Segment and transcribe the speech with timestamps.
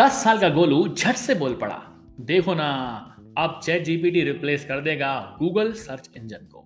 [0.00, 1.76] दस साल का गोलू झट से बोल पड़ा,
[2.20, 2.66] देखो ना,
[3.38, 6.60] अब चैट जीपीटी रिप्लेस कर देगा गूगल सर्च इंजन को।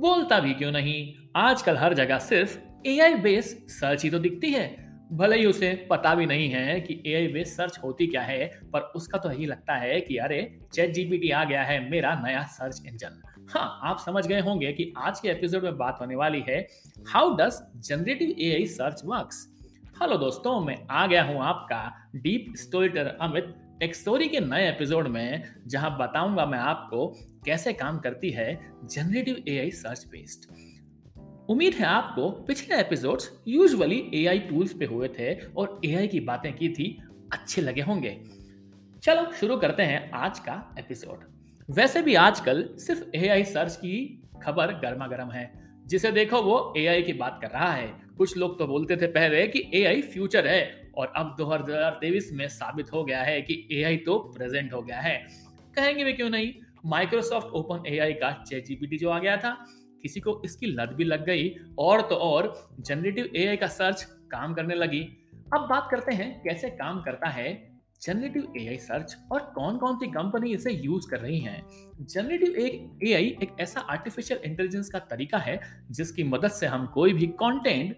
[0.00, 1.14] बोलता भी क्यों नहीं?
[1.36, 4.66] आजकल हर जगह सिर्फ़ एआई बेस सर्च ही तो दिखती है।
[5.12, 8.80] भले ही उसे पता भी नहीं है कि एआई बेस सर्च होती क्या है, पर
[8.96, 10.40] उसका तो यही लगता है कि अरे
[10.72, 14.92] चैट जीपीटी आ गया है मेरा नया सर्च इंजन हाँ आप समझ गए होंगे कि
[14.96, 16.66] आज के एपिसोड में बात होने वाली है
[17.08, 19.46] how does generative AI search works
[20.02, 23.44] hello दोस्तों, मैं आ गया हूँ आपका deep story storyteller Amit
[23.80, 27.08] tech story के नए एपिसोड में, जहाँ बताऊँगा मैं आपको
[27.44, 30.54] कैसे काम करती है जनरेटिव एआई सर्च बेस्ड
[31.50, 36.56] उम्मीद है आपको पिछले एपिसोड्स यूजुअली एआई टूल्स पे हुए थे और एआई की बातें
[36.56, 38.24] की थी, अच्छे लगे होंगे।
[39.02, 41.24] चलो शुरू करते हैं आज का एपिसोड
[41.70, 47.02] वैसे भी आजकल सिर्फ़ एआई सर्च की खबर गर्मा गर्म है। जिसे देखो वो एआई
[47.02, 50.77] की बात कर रहा है। कुछ लोग तो बोलते थे पहले कि एआई फ्यूचर है।
[50.98, 55.16] और अब 2023 में साबित हो गया है कि एआई तो प्रेजेंट हो गया है।
[55.76, 56.52] कहेंगे भी क्यों नहीं?
[56.86, 59.56] माइक्रोसॉफ्ट ओपन एआई का चैट जो आ गया था,
[60.02, 64.54] किसी को इसकी लत भी लग गई और तो और जनरेटिव एआई का सर्च काम
[64.54, 65.00] करने लगी।
[65.54, 67.52] अब बात करते हैं कैसे काम करता है
[68.02, 71.62] जनरेटिव एआई सर्च और कौन कौन सी कंपनी इसे यूज़ कर रही हैं।
[72.00, 72.56] जनरेटिव
[73.08, 77.96] एआई एक ऐसा आर्टिफिशियल इंटेलिजेंस का तरीका है जिसकी मदद से हम कोई भी कंटेंट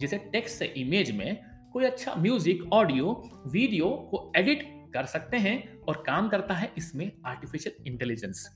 [0.00, 1.40] जिसे टेक्स्ट से इमेज में
[1.74, 3.12] कोई अच्छा म्यूज़िक ऑडियो
[3.46, 4.62] वीडियो को एडिट
[4.94, 8.48] कर सकते हैं और काम करता है इसमें आर्टिफिशियल इंटेलिजेंस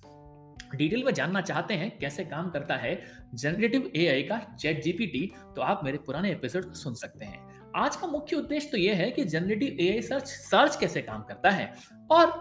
[0.76, 2.94] डिटेल में जानना चाहते हैं कैसे काम करता है
[3.34, 5.24] जनरेटिव एआई का चैट जीपीटी
[5.56, 7.40] तो आप मेरे पुराने एपिसोड सुन सकते हैं।
[7.76, 11.50] आज का मुख्य उद्देश्य तो यह है कि जनरेटिव एआई सर्च सर्च कैसे काम करता
[11.50, 11.72] है
[12.10, 12.32] और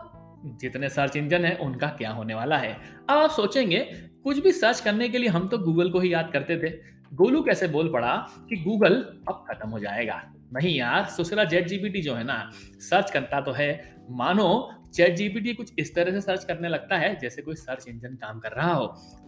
[0.61, 3.79] जितने सर्च इंजन है, उनका क्या होने वाला है। अब आप सोचेंगे,
[4.23, 6.69] कुछ भी सर्च करने के लिए हम तो गूगल को ही याद करते थे।
[7.15, 8.15] गोलू कैसे बोल पड़ा
[8.49, 8.95] कि गूगल
[9.29, 10.21] अब खत्म हो जाएगा।
[10.53, 12.49] नहीं यार सुसरा जेट जीपीटी जो है ना
[12.81, 13.69] सर्च करता तो है।
[14.11, 18.15] मानो चैट जीपीटी कुछ इस तरह से सर्च करने लगता है, जैसे कोई सर्च इंजन
[18.15, 18.85] काम कर रहा हो।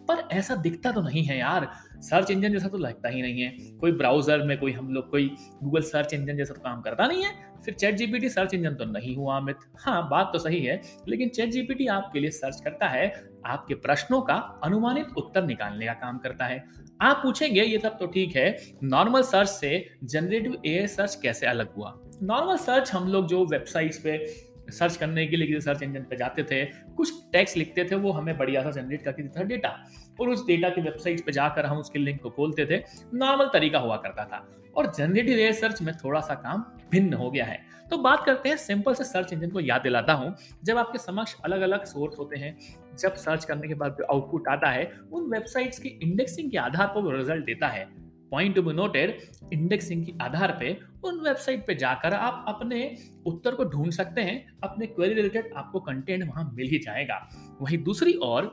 [0.09, 1.67] पर ऐसा दिखता तो नहीं है यार।
[2.01, 3.49] सर्च इंजन जैसा तो लगता ही नहीं है।
[3.79, 5.29] कोई ब्राउज़र में कोई हम लोग, कोई
[5.63, 7.33] गूगल सर्च इंजन जैसा तो काम करता नहीं है।
[7.65, 11.29] फिर चैट जीपीटी सर्च इंजन तो नहीं हुआ, अमित। हाँ बात तो सही है, लेकिन
[11.29, 13.07] चैट जीपीटी आपके लिए सर्च करता है,
[13.45, 16.63] आपके प्रश्नों का अनुमानित उत्तर निकालने का काम करता है।
[17.01, 21.73] आप पूछेंगे, ये सब तो ठीक है नॉर्मल सर्च से जनरेटिव ए सर्च कैसे अलग
[21.73, 21.99] हुआ?
[22.23, 24.25] नॉर्मल सर्च हम लोग जो वेबसाइट्स पे
[24.69, 28.37] सर्च करने के लिए सर्च इंजन पे जाते थे, कुछ टेक्स्ट लिखते थे, वो हमें
[28.37, 29.83] बढ़िया सा जनरेट करके देता था डेटा
[30.21, 32.83] और उस डेटा की वेबसाइट पे जाकर हम उसके लिंक को खोलते थे
[33.13, 37.45] नॉर्मल तरीका हुआ करता था। और जनरेटिव सर्च में थोड़ा सा काम भिन्न हो गया
[37.45, 37.59] है।
[37.91, 41.35] तो बात करते हैं सिंपल से सर्च इंजन को याद दिलाता हूँ। जब आपके समक्ष
[41.45, 42.59] अलग अलग सोर्स होते हैं,
[42.99, 46.87] जब सर्च करने के बाद जो आउटपुट आता है, उन वेबसाइट्स की इंडेक्सिंग के आधार
[46.87, 49.17] पर वो रिज़ल्ट देता है। Point to be noted
[49.53, 52.95] indexing के आधार पे, उन वेबसाइट पे जाकर आप अपने
[53.27, 57.27] उत्तर को ढूंढ सकते हैं, अपने क्वेरी रिलेटेड आपको कंटेंट वहाँ मिल ही जाएगा।
[57.61, 58.51] वहीं दूसरी ओर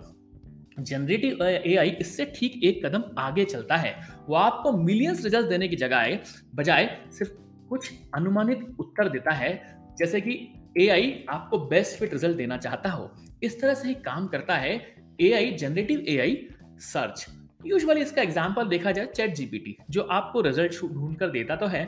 [0.80, 3.94] जनरेटिव एआई इससे ठीक एक कदम आगे चलता है।
[4.28, 6.18] वो आपको मिलियंस रिज़ल्ट देने की जगह
[6.54, 7.32] बजाय सिर्फ़
[7.68, 9.60] कुछ अनुमानित उत्तर देता है,
[9.98, 10.32] जैसे कि
[10.78, 13.10] ए आई आपको बेस्ट फिट रिज़ल्ट देना चाहता हो।
[13.42, 14.74] इस तरह से ही काम करता है
[15.20, 16.36] A I generative A I
[16.82, 17.26] search
[17.66, 21.84] usually इसका एग्ज़ाम्पल देखा जाए चैट जीपीटी जो आपको रिज़ल्ट ढूंढ कर देता तो है,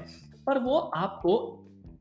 [0.46, 1.34] पर वो आपको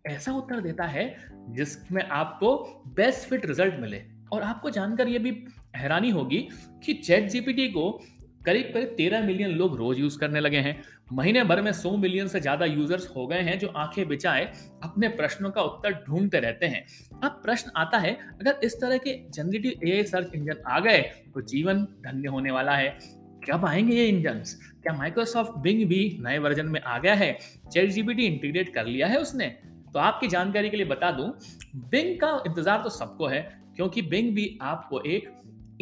[0.05, 1.15] ऐसा उत्तर देता है
[1.51, 2.57] जिसमें आपको
[2.95, 5.31] बेस्ट फिट रिज़ल्ट मिले। और आपको जानकर यह भी
[5.75, 6.47] हैरानी होगी
[6.85, 7.91] कि चैट जीपीटी को
[8.45, 10.81] करीब करीब तेरह मिलियन लोग रोज यूज़ करने लगे हैं।
[11.13, 14.45] महीने भर में सौ मिलियन से ज़्यादा यूज़र्स हो गए हैं जो आँखें बिछाए
[14.83, 16.85] अपने प्रश्नों का उत्तर ढूंढते रहते हैं।
[17.23, 21.01] अब प्रश्न आता है, अगर इस तरह के जनरेटिव एआई सर्च इंजन आ गए
[21.33, 22.97] तो जीवन धन्य होने वाला है।
[23.49, 24.43] कब आएँगे ये इंजन
[24.83, 27.37] क्या माइक्रोसॉफ्ट बिंग भी नए वर्जन में आ गया है?
[27.71, 29.47] चैट जीपीटी इंटीग्रेट कर लिया है उसने?
[29.93, 31.29] तो आपकी जानकारी के लिए बता दूँ
[31.91, 33.41] बिंग का इंतज़ार तो सबको है,
[33.75, 35.29] क्योंकि बिंग भी आपको एक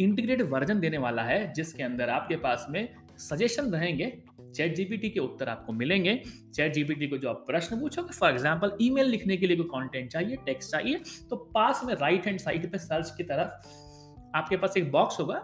[0.00, 2.88] इंटीग्रेटेड वर्जन देने वाला है, जिसके अंदर आपके पास में
[3.18, 4.12] सजेशन रहेंगे
[4.56, 6.14] चैट जीपीटी के उत्तर आपको मिलेंगे।
[6.54, 10.10] चैट जीपीटी को जो आप प्रश्न पूछोगे फॉर एग्जांपल ईमेल लिखने के लिए कोई कंटेंट
[10.10, 14.76] चाहिए टेक्स्ट चाहिए तो पास में राइट हैंड साइड पे सर्च की तरफ़ आपके पास
[14.76, 15.36] एक बॉक्स होगा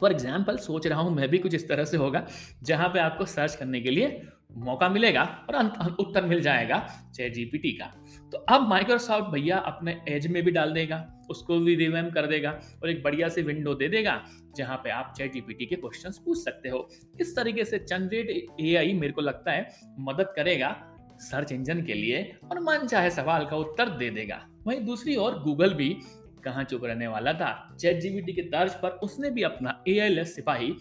[0.00, 2.26] फॉर एग्ज़ाम्पल सोच रहा हूँ मैं भी कुछ इस तरह से होगा,
[2.62, 4.20] जहाँ पे आपको सर्च करने के लिए
[4.58, 6.78] मौका मिलेगा और उत्तर मिल जाएगा
[7.14, 7.84] चैट जीपीटी का।
[8.32, 12.50] तो अब माइक्रोसॉफ्ट भैया अपने एज में भी डाल देगा, उसको भी रिवेम कर देगा
[12.82, 14.20] और एक बढ़िया सी विंडो दे देगा,
[14.56, 16.88] जहाँ पे आप चैट जीपीटी के क्वेश्चंस पूछ सकते हो।
[17.20, 19.68] इस तरीके से जनरेट एआई मेरे को लगता है
[20.00, 20.76] मदद करेगा
[21.20, 25.38] सर्च इंजन के लिए और मन चाहे सवाल का उत्तर दे देगा। वहीं दूसरी ओर
[25.38, 25.96] गूगल भी
[26.40, 27.76] कहाँ चुप रहने वाला था?
[27.80, 30.72] चैट जीबीटी के तर्ज पर उसने भी अपना ए सिपाही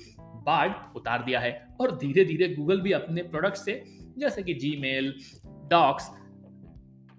[0.45, 1.51] बार्ड उतार दिया है
[1.81, 3.83] और धीरे धीरे गूगल भी अपने प्रोडक्ट से,
[4.17, 5.13] जैसे कि जी मेल
[5.71, 6.09] डॉक्स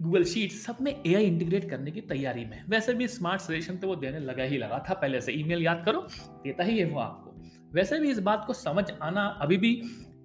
[0.01, 3.87] गूगल शीट सब में एआई इंटीग्रेट करने की तैयारी में। वैसे भी स्मार्ट सजेशन तो
[3.87, 6.01] वो देने लगा ही लगा था, पहले से ईमेल याद करो,
[6.43, 7.31] देता ही है वो आपको।
[7.73, 9.81] वैसे भी इस बात को समझ आना अभी भी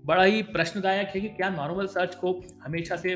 [0.07, 2.33] बड़ा ही प्रश्नदायक है कि क्या नॉर्मल सर्च को
[2.63, 3.15] हमेशा से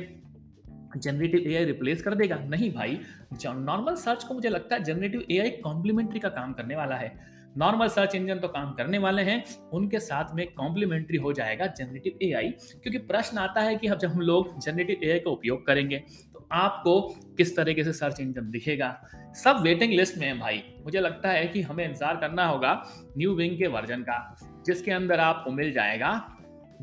[0.97, 2.37] जनरेटिव एआई रिप्लेस कर देगा?
[2.47, 2.99] नहीं भाई।
[3.45, 7.13] नॉर्मल सर्च को मुझे लगता है जनरेटिव एआई कॉम्प्लीमेंट्री का काम करने वाला है।
[7.59, 12.19] नॉर्मल सर्च इंजन तो काम करने वाले हैं। उनके साथ में कॉम्प्लीमेंट्री हो जाएगा जनरेटिव
[12.23, 15.99] एआई क्योंकि प्रश्न आता है कि अब जब हम लोग जनरेटिव एआई का उपयोग करेंगे
[16.35, 17.01] तो आपको
[17.37, 18.97] किस तरीके से सर्च इंजन दिखेगा?
[19.35, 22.73] सब वेटिंग लिस्ट में है भाई। मुझे लगता है कि हमें इंतज़ार करना होगा
[23.19, 26.13] न्यू विंग के वर्जन का, जिसके अंदर आपको मिल जाएगा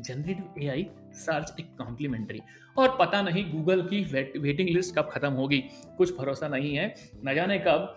[0.00, 0.86] जनरेटिव एआई
[1.18, 2.40] सर्च एक कॉम्प्लीमेंट्री
[2.76, 5.64] और पता नहीं गूगल की वेट, वेटिंग लिस्ट कब खत्म होगी
[5.96, 6.94] कुछ भरोसा नहीं है।
[7.24, 7.94] न जाने कब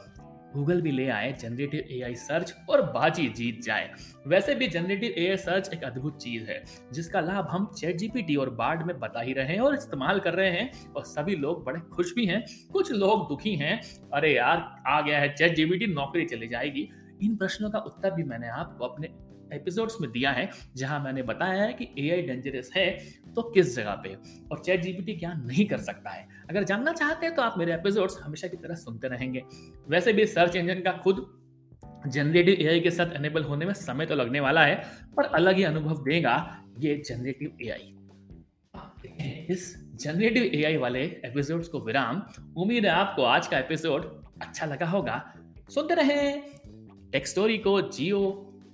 [0.56, 3.92] गूगल भी ले आए जनरेटिव एआई सर्च और बाजी जीत जाए।
[4.28, 6.64] वैसे भी जनरेटिव एआई सर्च एक अद्भुत चीज़ है
[6.94, 10.34] जिसका लाभ हम चैट जीपीटी और बार्ड में बता ही रहे हैं और इस्तेमाल कर
[10.34, 13.82] रहे हैं। और सभी लोग बड़े खुश भी हैं कुछ लोग दुखी हैं।
[14.14, 16.90] अरे यार आ गया है चैट जीपीटी नौकरी चली जाएगी।
[17.24, 19.08] इन प्रश्नों का उत्तर भी मैंने आपको अपने
[19.54, 22.90] एपिसोड्स में दिया है, जहाँ मैंने बताया है कि एआई डेंजरस है
[23.36, 24.16] तो किस जगह पे?
[24.52, 26.28] और चैट जीपीटी क्या नहीं कर सकता है?
[26.50, 29.44] अगर जानना चाहते हैं तो आप मेरे एपिसोड्स हमेशा की तरह सुनते रहेंगे।
[29.90, 31.26] वैसे भी सर्च इंजन का खुद
[32.08, 34.76] जनरेटिव एआई के साथ एनेबल होने में समय तो लगने वाला है,
[35.18, 37.96] पर अलग ही अनुभव देगा ये जनरेटिव एआई
[39.50, 42.22] इस जनरेटिव एआई वाले एपिसोड्स को विराम,
[42.58, 44.06] उम्मीद है आपको आज का एपिसोड
[44.42, 45.34] अच्छा लगा होगा।
[45.70, 46.42] सुनते रहें।
[47.12, 48.22] टेक स्टोरी को जियो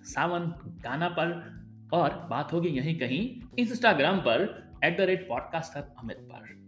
[0.08, 1.58] सावन, गाना पर,
[1.94, 3.22] और बात होगी यहीं कहीं
[3.60, 4.42] इंस्टाग्राम पर
[4.84, 6.67] at the rate podcaster Amit पर।